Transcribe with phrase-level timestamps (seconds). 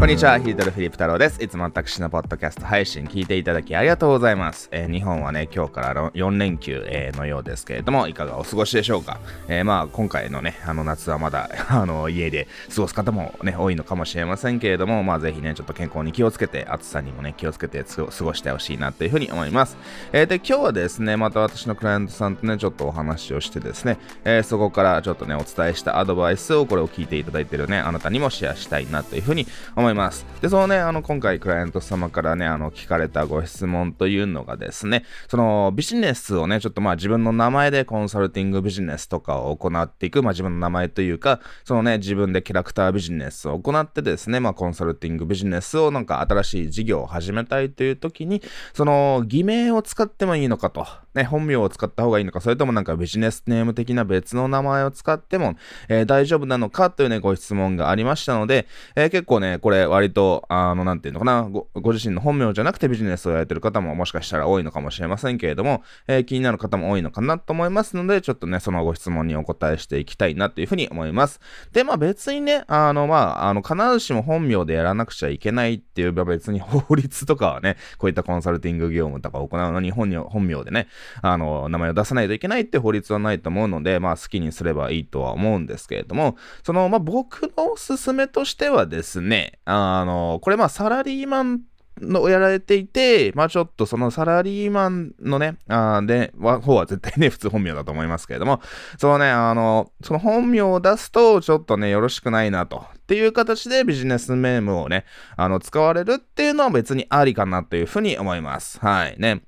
[0.00, 1.44] こんにちは、ヒートルフィリップ太郎です。
[1.44, 4.70] いつも私のポッドキャスト配信聞いていただきありがとうございます。
[4.72, 9.20] えー、日本はね、今日から4連休、えー、のようですけれども、いかがお過ごしでしょうか？
[9.46, 19.76] えー、まあ、今回のね、あの夏はまだ、 あの、家で過ごす方もね、多いのかもしれませんけれども、まあ、ぜひね、ちょっと健康に気をつけて、暑さにもね、気をつけて過ごしてほしいなというふうに思います。
[20.14, 29.89] え、で、今日はですね、また私のクライアントさんとね、ちょっとお話をしてですね、え、そこからちょっとね、お伝えしたアドバイスを、これを聞いていただいているね、あなたにもシェアしたいなというふうに思います。
[29.90, 30.24] います。
[30.40, 55.56] で、そのね、あの、今回クライアント様からね、あの、聞かれたご質問というのがですね、そのビジネスをね、ちょっとまあ自分の名前でコンサルティングビジネスとかを行っていく、まあ自分の名前というか、そのね、自分でキャラクタービジネスを行ってですね、まあコンサルティングビジネスをなんか新しい事業を始めたいという時に、その偽名を使ってもいいのかと、ね、本名を使った方がいいのか、それともなんかビジネスネーム的な別の名前を使っても、
[55.88, 71.40] えー、大丈夫なのかというね、ご質問がありましたので、えー、結構ね、これ割と、あの、なんていうのかなご、ご自身の本名じゃなくてビジネスをやられてる方ももしかしたら多いのかもしれませんけれども、えー、気になる方も多いのかなと思いますので、ちょっとね、そのご質問にお答えしていきたいなというふうに思います。
[71.72, 80.88] で、まあ別にね、あの、まあ、あの、必ずしも本名でやらなくちゃいけないっていう別に法律とかはね、こういったコンサルティング業務とかを行うのに本本名でね、
[81.22, 91.60] あの、名前を出さないといけないって法律はないと思うので、まあ好きにすればいいとは思うんですけれども、その、まあ僕のおすすめとしてはですね、あの、これまあサラリーマン
[92.00, 98.60] のやられていて、まあちょっとそのサラリーマンのね、あで、方は絶対ね、 普通本名だと思いますけれども、
[98.98, 102.86] そのね、あの、その本名を出すと、ちょっとね、よろしくないなと。
[102.96, 105.04] っていう形でビジネスメームをね、
[105.36, 108.78] あの、使われるっていうのは別にありかなというふうに思います。
[108.80, 109.16] はい。
[109.18, 109.42] ね。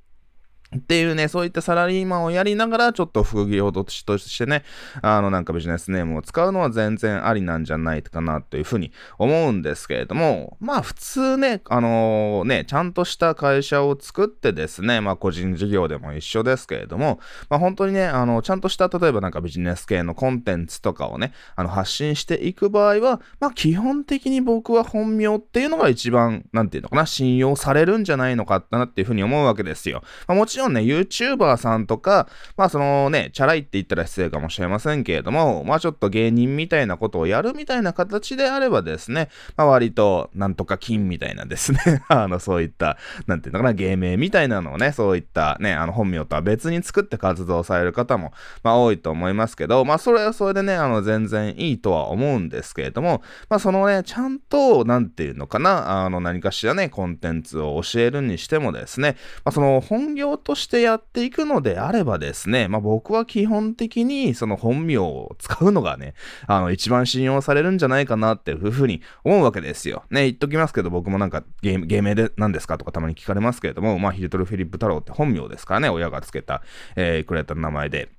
[0.76, 4.64] っていうね、そういったサラリーマンをやりながら、ちょっと副業としてね、
[5.02, 17.20] あの、なんかビジネスネームを使うのは全然ありなんじゃないかなというふうに思うんですけれども、まあ普通ね、あのー、ね、ちゃんとした会社を作ってですね、まあ個人事業でも一緒ですけれども、
[17.50, 30.02] まあ本当にね、あの、ちゃんとした、例えばなんかビジネス系のコンテンツとかをね、あの、発信していく場合は、まあ基本的に僕は本名っていうのが一番、なんていうのかな、信用されるんじゃないのかなっていうふうに思うわけですよ。
[30.26, 41.78] まあもちろんろんね、YouTuber さんとか、まあそのね、チャラいって言ったら失礼かもしれませんけれども、まあちょっと芸人みたいなことをやるみたいな形であればですね、まあ割となんとか金みたいなですね、
[42.08, 42.96] あのそういった、
[43.26, 66.12] なんていうのかな、芸名みたいなのをね、そういったね、あの本名とは別に作って活動される方も、まあ多いと思いますけど、まあそれはそれでね、あの全然いいとは思うんですけれども、まあそのね、ちゃんと、なんていうのかな、あの何かしらね、コンテンツを教えるにしてもですね、まあその本業ととしてやっていくのであればですね、まあ僕は基本的にその本名を使うのがね、
[66.46, 70.04] あの一番信用されるんじゃないかなっていうふうに思うわけですよ。
[70.10, 72.76] ね、言っときますけど僕もなんか芸名で何ですか？
[72.76, 76.62] とかたまに聞かれますけれども、まあヒルトル・フィリップ太郎って本名ですからね、親がつけた、
[76.96, 78.10] えー、くれた名前で。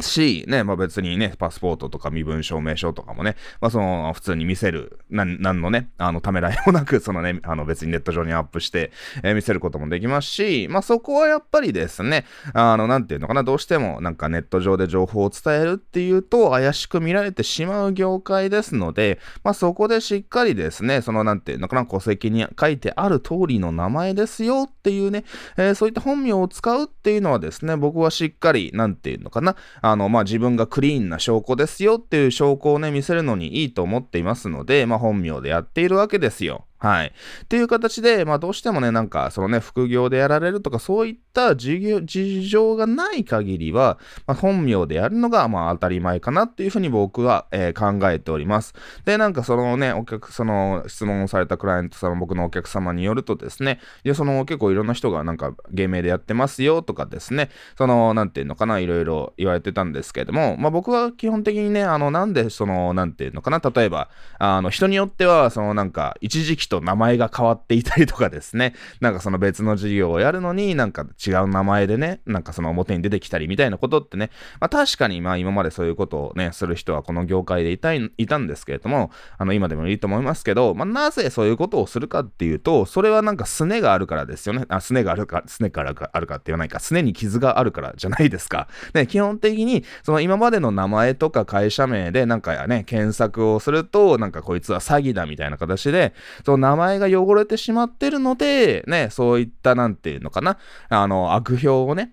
[0.00, 25.24] し、ね、まあ別にね、パスポートとか身分証明書とかもね、まあその、普通に見せる、なん、なんのね、あの、ためらいもなく、 そのね、あの別にネット上にアップして、えー、見せることもできますし、まあそこはやっぱりですね、あの、なんていうのかな、どうしてもなんかネット上で情報を伝えるっていうと、怪しく見られてしまう業界ですので、まあそこでしっかりですね、その、なんていうのかな、戸籍に書いてある通りの名前ですよっていうね、
[25.56, 36.67] えー、そういった本名を使うっていうのはですね、僕はしっかり、なんていうのかな、あの、まあ、自分がクリーンな証拠ですよっていう証拠をね、見せるのにいいと思っていますので、まあ、本名でやっているわけですよ。
[36.78, 37.06] はい。
[37.08, 48.74] っていう形で、まあどうしてもね、なんか、そのね、副業でやられるとか、そういった事業、事情がない限りは、まあ本名でやるのが、まあ当たり前かなっていうふうに僕は、えー、考えております。
[49.04, 74.30] で、なんかそのね、お客、その質問をされたクライアント様、僕のお客様によるとですね、いや、その結構いろんな人がなんか芸名でやってますよとかですね、その、なんていうのかな、いろいろ言われてたんですけれども、まあ僕は基本的にね、あの、なんでその、なんていうのかな、例えば、あの、人によっては、そのなんか、一時期と名前が変わっていたりとかですね、 なんかその別の事業をやるのになんか違う名前でね、なんかその表に出てきたりみたいなことってね、
[74.60, 84.64] まあ確かにまあ今までそういうことをね、する人はこの業界でいたい、いたんですけれども、あの今でもいいと思いますけど、まあなぜそういうことをするかっていうと、それはなんかすねがあるからですよね。
[84.68, 88.68] あ、すねがあるか、すねからあるかって言わないか、すねに傷があるからじゃないですか。
[88.94, 100.58] ね、基本的にその今までの名前とか会社名でなんかやね、検索をすると、なんかこいつは詐欺だみたいな形で、その名前が汚れてしまってるので、ね、そういったなんていうのかな、
[100.88, 102.12] あの、悪評をね、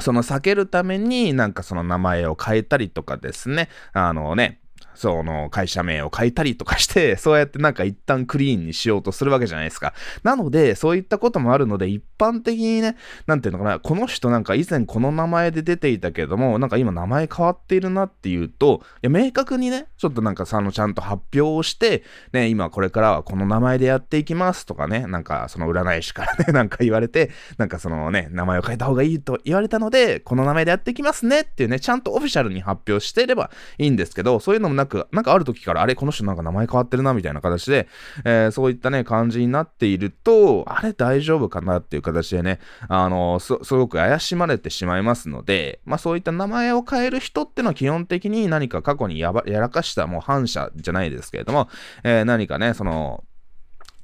[0.00, 4.60] その避けるためになんかその名前を変えたりとかですね、あのね、
[4.94, 9.92] その会社名を変えたりとかして、 そうやってなんか一旦クリーンにしようとするわけじゃないですか。
[10.22, 12.96] なので、そういったこともあるので、一般的にね、
[13.26, 22.02] なんていうのかな、この人なんか以前この名前で出ていたけども、なんか今名前変わっているなっていうと、いや、明確にね、ちょっとなんかさ、のちゃんと発表をして、
[22.32, 37.88] ね、今これからはこの名前でやっていきますとかね、なんかその占い師からね、 なんか言われて、なんかそのね、名前を変えた方がいいと言われたので、この名前でやっていきますねっていうね、ちゃんとオフィシャルに発表していればいいんですけど、そういうのもなく、なんかある時から、あれ、この人なんか名前変わってるなみたいな形で、
[38.24, 51.68] えー、そういったね、感じになっていると、あれ大丈夫かなっていう形でね、あのす、すごく怪しまれてしまいますので、まあそういった名前を変える人ってのは基本的に何か過去にやばやらかしたもう反射じゃないですけれども、
[52.04, 53.24] えー、何かね、その、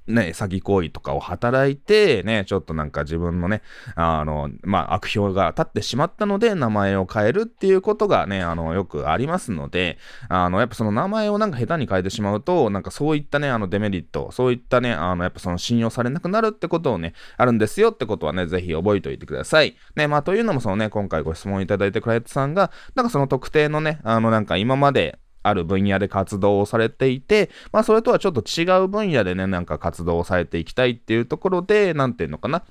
[0.09, 3.63] ね、詐欺行為とかを働いて、ね、ちょっとなんか自分のね、
[3.95, 9.99] あの、まあ、悪評が立ってしまったので、名前を変えるっていうことがね、あの、よくありますので、
[10.29, 19.77] あの、やっぱその名前をなんか下手に変えてしまうと、なんかそういったね、あの、デメリット、そういったね、あの、やっぱその信用されなくなるってことをね、あるんですよってことはね、ぜひ覚えておいてください。
[19.97, 32.65] ね、まあ、というのもそのね、今回ご質問いただいてくれたさんが、なんかその特定のね、あの、なんか今まで、ある分野で活動をされていて、まあそれとはちょっと違う分野でね、なんか活動をされていきたいっていうところで、なんていうのかな。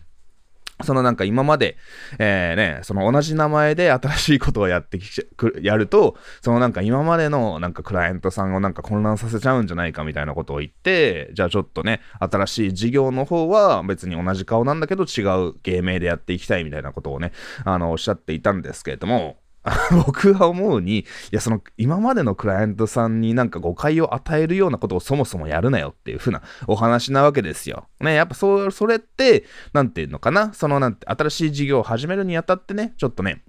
[0.83, 1.77] そのなんか今まで、
[2.19, 5.07] えー、ね、その同じ名前で新しいことをやってき
[5.37, 17.31] く、やると、そのなんか今までのなんかクライアントさんをなんか混乱させちゃうんじゃないかみたいなことを言って、じゃあちょっとね、新しい事業の方は別に同じ顔なんだけど違う芸名でやっていきたいみたいなことをね、
[17.63, 19.37] あの、おっしゃっていたんですけれども、
[20.05, 27.87] 僕は思うに、いや、その、今までのクライアントさんになんか誤解を与えるようなことをそもそもやるなよっていう風なお話なわけですよ。
[27.99, 33.43] ね、やっぱそう、それって、なんていうのかな、そのなんて、新しい事業を始めるにあたってね、ちょっとね、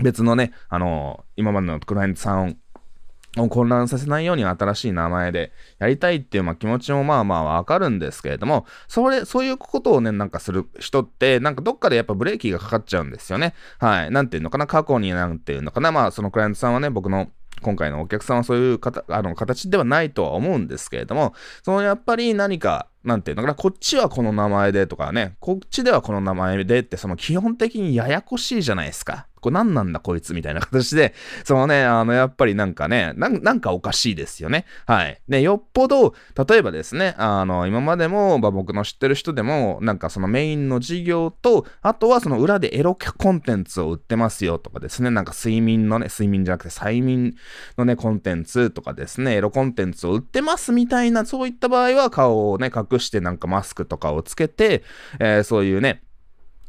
[0.00, 2.56] 別のね、あの今までのクライアントさん
[3.38, 13.54] を混乱させないように新しい名前でやりたいっていう、まあ、気持ちもまあまあわかるんですけれども、それ、そういうことをね、なんかする人って、なんかどっかでやっぱブレーキがかかっちゃうんですよね。
[13.78, 14.10] はい。
[14.10, 17.28] なんていうのかな、過去になんていうのかな、まあそのクライアントさんはね、僕の
[17.62, 21.32] 今回のお客さんはそういうかあの形ではないとは思うんですけれども、
[21.62, 29.26] そのやっぱり何か、なんていうのかな、こっちはこの名前でとかね、こっちではこの名前でって、その基本的にややこしいじゃないですか。
[29.42, 31.14] これ何なんだこいつみたいな形で、
[31.44, 34.66] そのね、あの、やっぱりなんかね、なんかおかしいですよね。
[34.86, 35.20] はい。
[35.28, 36.14] で、よっぽど、
[36.48, 47.34] 例えばですね、あの、今までも、まあ、僕の知ってる人でも、なんかそのメインの事業と、あとはその裏でエロコンテンツを売ってますよとかですね、なんか睡眠のね、睡眠じゃなくて催眠
[47.76, 54.82] のね、コンテンツとかですね、エロコンテンツを売ってますみたいな、そういった場合は顔をね、隠してなんかマスクとかをつけて、
[55.18, 56.02] えー、そういうね、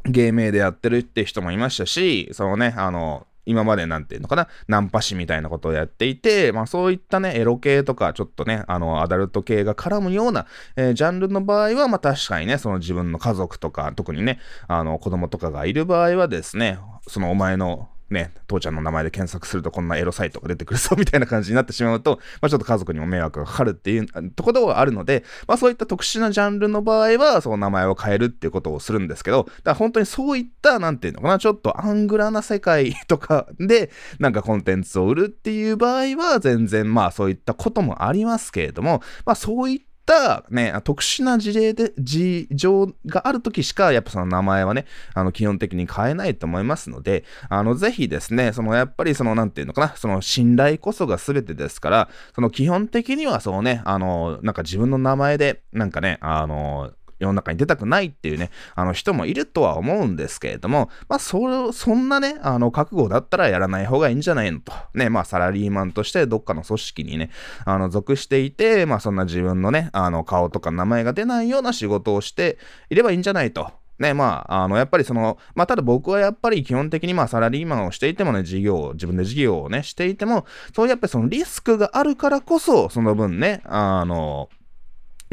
[0.05, 56.91] 芸名でやってるって人もいましたし、そのね、あの、今までなんていうのかな、ナンパ師みたいなことをやっていて、まあそういったね、エロ系とか、ちょっとね、あの、アダルト系が絡むような、えー、ジャンルの場合は、まあ確かにね、その自分の家族とか、特にね、あの、子供とかがいる場合はですね、そのお前のね、父ちゃんの名前で検索するとこんなエロサイトが出てくるぞみたいな感じになってしまうと、 まあ、ちょっと家族にも迷惑がかかるっていう ところがあるので、 まあ、そういった特殊なジャンルの場合は、その名前を変えるっていうことをするんですけど、だから本当にそういった、なんていうのかな、ちょっとアングラな世界とかで、なんかコンテンツを売るっていう場合は、全然まあそういったこともありますけれども、まあそういったたね、特殊な事例で、事情がある時しか、やっぱその名前はね、あの、基本的に変えないと思いますので、あの、ぜひですね、その、やっぱりその、なんていうのかな、その、信頼こそが全てですから、その、基本的にはそうね、あの、なんか自分の名前で、なんかね、あの、
[57.23, 64.73] 世の中に出たくないっていうね、あの人もいるとは思うんですけれども、まあ、そ、そんなね、あの、覚悟だったらやらない方がいいんじゃないのと。
[64.93, 67.31] ね、まあ、サラリーマンとしてどっかの組織にね、
[67.65, 72.57] あの、属していて、まあ、そんな自分のね、あの、顔とか名前が出ないような仕事をして
[72.89, 73.71] いればいいんじゃないと。
[73.99, 84.49] ね、まあ、あの、やっぱりその、まあ、ただ僕はやっぱり基本的にまあ、サラリーマンをしていてもね、事業を、自分で事業をね、していても、そうやっぱりそのリスクがあるからこそ、その分ね、あの、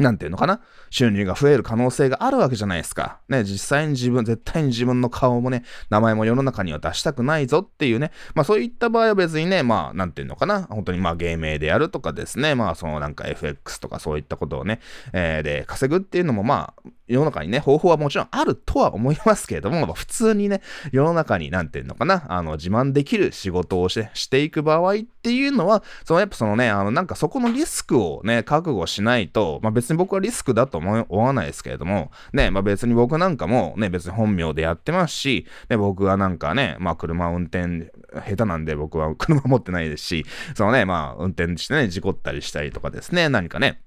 [0.01, 0.61] なんていうのかな？
[0.89, 3.19] 収入が増える可能性があるわけじゃないですか。
[3.29, 10.63] ね、実際に自分、絶対に自分の顔もね、名前も世の中には出したくないぞっていうね、まあそういった場合は別にね、まあなんていうのかな？
[10.63, 14.79] 本当にまあ芸名でやるとかですね、まあそのなんか FX とかそういったことをね、
[15.13, 37.91] えー、で稼ぐっていうのもまあ世の中にね、方法はもちろんあるとは思いますけれども、普通にね、世の中に、なんていうのかな、あの、自慢できる仕事をして、していく場合っていうのは、そのやっぱそのね、あの、なんかそこのリスクをね、覚悟しないと、まあ別に僕はリスクだと思わないですけれども、ね、まあ別に僕なんかもね、別に本名でやってますし、ね、僕はなんかね、まあ車運転
[38.27, 40.25] 下手なんで僕は車持ってないですし、
[40.55, 43.81] そのね、まあ運転してね、事故ったりしたりとかですね、何かね、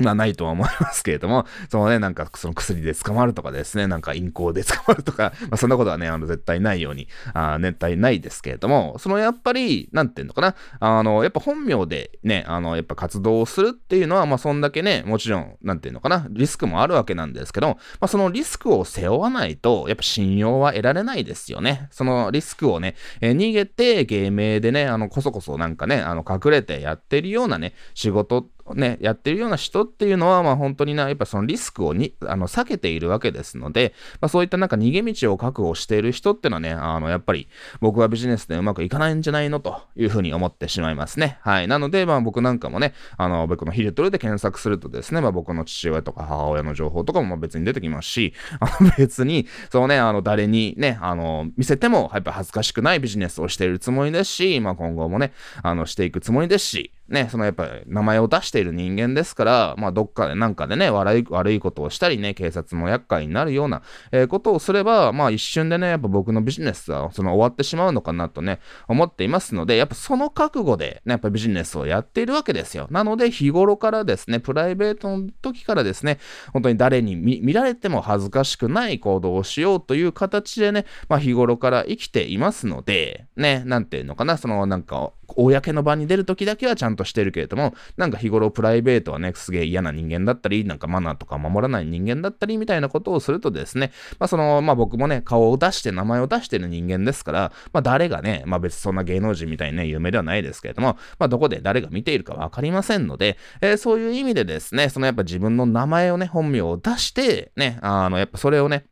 [0.00, 21.88] まあないとは思いますけれども、 そのね、なんかその薬で捕まるとかですね、なんか陰行で捕まるとか、 まあそんなことはね、あの絶対ないように、あ絶対ないですけれども、そのやっぱり、なんていうのかな、あの、やっぱ本名でね、あの、やっぱ活動をするっていうのは、まあそんだけね、もちろん、なんていうのかな、リスクもあるわけなんですけど、まあそのリスクを背負わないと、やっぱ信用は得られないですよね。
[21.90, 37.48] そのリスクをね、え、逃げて芸名でね、あの、こそこそなんかね、あの、隠れてやってるようなね、仕事ね、やってるような人っていうのは、まあ本当にな、やっぱそのリスクをに、あの、避けているわけですので、まあそういったなんか逃げ道を確保している人っていうのはね、あの、やっぱり
[37.80, 41.38] 僕はビジネスでうまくいかないんじゃないのというふうに思ってしまいますね。
[41.42, 41.68] はい。
[41.68, 72.88] なので、まあ僕なんかもね、あの、僕のヒルトルで検索するとですね、まあ僕の父親とか母親の情報とかも別に出てきますし、あの別に、そのね、あの、誰にね、あの、見せても、やっぱ恥ずかしくないビジネスをしているつもりですし、まあ今後もね、あの、していくつもりですし、ね、そのやっぱり名前を出している人間ですから、まあどっかでなんかでね、悪い、悪いことをしたりね、警察も厄介になるような、えー、ことをすれば、まあ一瞬でね、やっぱ僕のビジネスはその終わってしまうのかなとね、思っていますので、やっぱその覚悟でね、やっぱビジネスをやっているわけですよ。
[72.90, 76.18] なので日頃からですね、プライベートの時からですね、
[76.54, 108.86] 本当に誰に見られても恥ずかしくない行動をしようという形でね、まあ日頃から生きていますので、ね、なんていうのかな、そのなんか、公の場に出る時だけはちゃんとしてるけれども、なんか日頃プライベートはね、すげえ嫌な人間だったり、なんかマナーとか守らない人間だったりみたいなことをするとですね、まあその、まあ僕もね、顔を出して名前を出してる人間ですから、まあ誰がね、まあ別にそんな芸能人みたいにね、有名ではないですけれども、まあどこで誰が見ているかわかりませんので、えー、そういう意味でですね、そのやっぱ自分の名前をね、本名を出して、ね、あの、やっぱそれをね、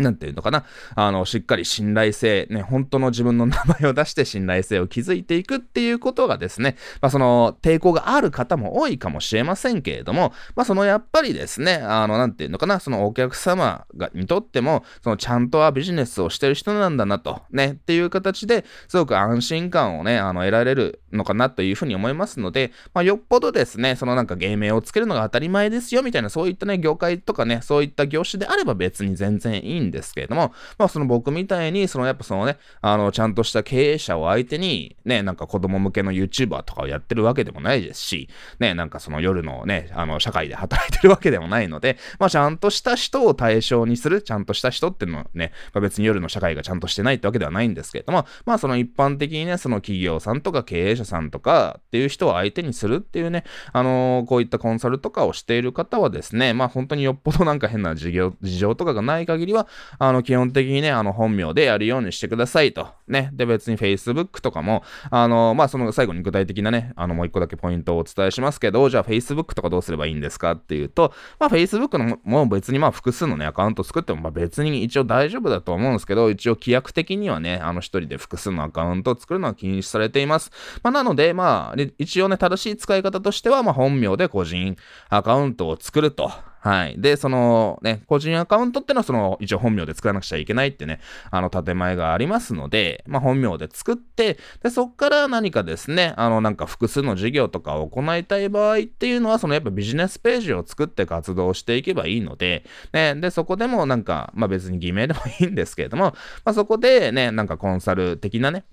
[0.00, 0.64] なんていうのかな。
[0.94, 38.28] あの、しっかり信頼性、ね、本当の自分の名前を出して信頼性を築いていくっていうことがですね、まあ、その、抵抗がある方も多いかもしれませんけれども、まあ、その、やっぱりですね、あの、なんていうのかな、そのお客様が、にとっても、その、ちゃんとはビジネスをしてる人なんだなと、ね、っていう形ですごく安心感をね、あの、得られるのかなというふうに思いますので、まあ、よっぽどですね、そのなんか芸名をつけるのが当たり前ですよ、みたいな、そういったね、業界とかね、そういった業種であれば別に全然いいんですけれども、まあ、その僕みたいに、そのやっぱそのね、あの、ちゃんとした経営者を相手に、ね、なんか子供向けの YouTuber とかをやってるわけでもないですし、
[38.58, 59.66] ね、なんかその夜のね、あの、社会で働いてるわけでもないので、まあ、ちゃんとした人を対象にする、ちゃんとした人っていうのはね、まあ、別に夜の社会がちゃんとしてないってわけではないんですけれども、まあ、その一般的にね、その企業さんとか経営者さんとかっていう人を相手にするっていうね、あのー、こういったコンサルとかをしている方はですね、まあ、本当によっぽどなんか変な事業、事情とかがない限りは、
[59.98, 62.88] あの、基本的にね、あの、本名でやるようにしてくださいと。
[63.08, 63.30] ね。
[63.32, 80.50] で、別に Facebook とかも、あの、まあ、その最後に具体的なね、あの、もう一個だけポイントをお伝えしますけど、じゃあ Facebook とかどうすればいいんですかっていうと、まあ、Facebook のもう別にまあ、複数のね、アカウント作っても、まあ、別に一応大丈夫だと思うんですけど、一応規約的にはね、あの、一人で複数のアカウントを作るのは禁止されています。
[80.82, 84.76] まあ、なので、まあ、一応ね、正しい使い方としては、まあ、本名で個人
[85.08, 86.30] アカウントを作ると。
[86.62, 87.00] はい。
[87.00, 91.00] で、そのね、個人アカウントってのはその一応本名で作らなくちゃいけないってね、
[91.30, 106.14] あの建前がありますので、まあ本名で作って、で、そっから何かですね、あのなんか複数の事業とかを行いたい場合っていうのは、そのやっぱビジネスページを作って活動していけばいいので、ね、で、そこでもなんか、まあ別に偽名でもいいんですけれども、
[106.44, 108.64] ま あそこでね、なんかコンサル的なね、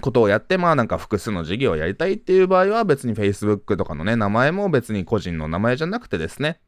[0.00, 6.60] ことをやって、まあなんか複数の事業をやりたいっていう場合は別に Facebook とかのね、名前も別に個人の名前じゃなくてですね、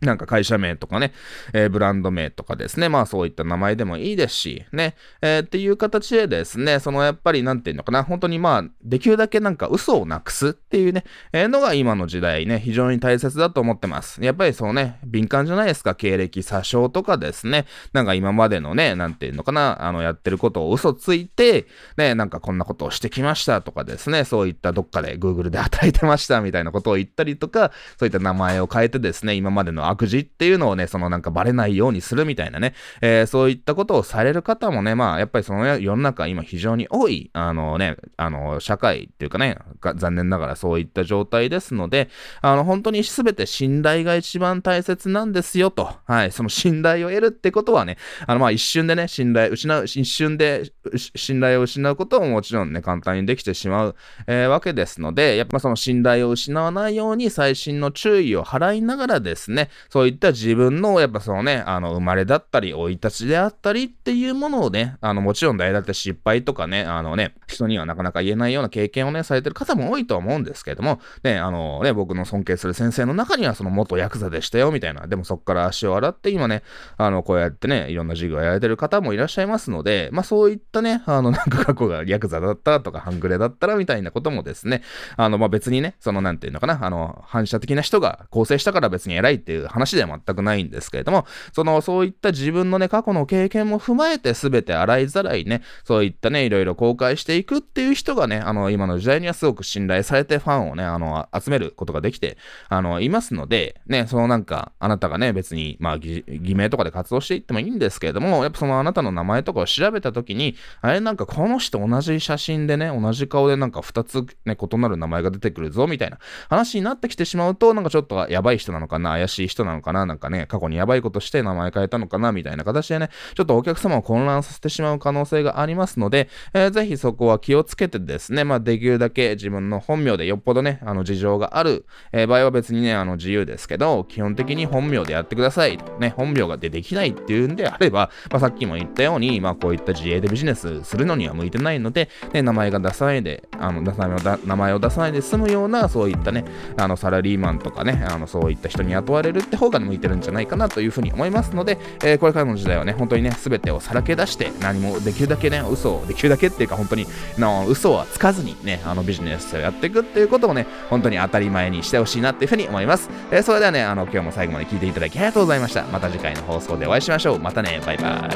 [0.00, 1.12] なんか会社名とかね、
[1.52, 14.22] えー、ブランド名とかですね、まあそういった名前でもいいですし、ね、えー、っていう形でですね、そのやっぱりなんていうのかな、本当にまあ、できるだけなんか嘘をなくすっていうね、えー、のが今の時代ね、非常に大切だと思ってます。
[14.22, 21.66] やっぱりそのね、敏感じゃないですか、経歴詐称とかですね、なんか今までのね、なんていうのかな、あの、やってることを嘘ついて、
[21.96, 39.58] ね、なんかこんなことをしてきましたとかですね、そういったどっかで Google で働いてましたみたいなことを言ったりとか、そういった名前を変えてですね、今までの悪事っていうのをね、そのなんかバレないようにするみたいなね、えー、そういったことをされる方もね、まあ、やっぱりその世の中今非常に多い、あのね、あの、社会っていうかね、
[39.96, 42.08] 残念ながらそういった状態ですので、
[42.40, 50.72] あの、本当に全て信頼が一番大切なんですよと、はい、その信頼を得るってことはね、あの、まあ、一瞬でね、信頼、失う、一瞬で
[51.16, 75.06] 信頼を失うことももちろんね、簡単にできてしまう、えー、わけですので、やっぱその信頼を失わないように細心の注意を払いながらですね、そういった自分の、やっぱそのね、あの、生まれだったり、生い立ちであったりっていうものをね、あの、もちろん大だって失敗とかね、あのね、人にはなかなか言えないような経験をね、されてる方も多いと思うんですけれども、ね、あのね、僕の尊敬する先生の中にはその元ヤクザでしたよ、みたいな。
[75.06, 76.62] でもそっから足を洗って今ね、
[76.96, 84.82] あの、こうやってね、いろんな授業をやられてる方もいらっしゃいますので、まあそういったね、あの、なんか過去がヤクザだったとか、半グレだったらみたいなこともですね、
[85.16, 102.36] あの、まあ別にね、その、なんていうのかな、あの、反射的な人が構成したから別に偉いっていう話では全くないんですけれども、その、そういった自分のね、過去の経験も踏まえて全て洗いざらいね、そういったね、いろいろ公開していくっていう人がね、あの、今の時代にはすごく信頼されてファンをね、あの、集めることができて、
[102.68, 106.24] あの、いますので、ね、そのなんか、あなたがね、別に、まあ、偽
[106.54, 135.78] 名とかで活動していってもいいんですけれども、やっぱそのあなたの名前とかを調べたときに、あれなんかこの人同じ写真でね、同じ顔でなんか2つね、異なる名前が出てくるぞ、みたいな話になってきてしまうと、なんかちょっとやばい人なのかな、怪しい人なのかな、なんかね、過去にやばいことして名前変えたのかな、みたいな形でね、ちょっとお客様を混乱させてしまう可能性がありますので、えー、ぜひそこは気をつけてですね、まあ、できるだけ自分の本名でよっぽどね、あの事情がある、えー、場合は別にね、あの自由ですけど、基本的に本名でやってください。
[135.98, 146.44] ね、本名がでできないっていうんであれば、まあ、さっきも言ったように、まあ、こういった自営でビジネスするのには向いてないので、ね、名前が出さないで、あの、出さない名前を出さないで済むような、そういったね、
[146.76, 157.06] あの、サラリーマンとかね、あの、そういった人に雇われるって方が向いてるんじゃないかなというふうに思いますので、えー、これからの時代はね、本当にね、すべてをさらけ出して、何もできるだけね、嘘を、できるだけっていうか、本当に、
[157.38, 163.10] の嘘はつかずにね、あの、ビジネスをやっていくっていうことをね、本当に当たり前にしてほしいなっていうふうに思います。
[163.30, 165.84] えー、それではね、あの、今日も最後まで聞いていただきありがとうございました。
[165.84, 167.38] また次回の放送でお会いしましょう。
[167.38, 168.28] またね、バイバ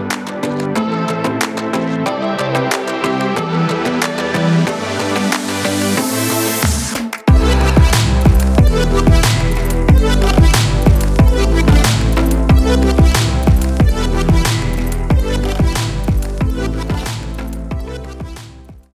[0.00, 0.03] イ。